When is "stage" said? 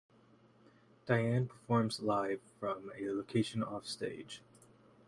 3.85-4.41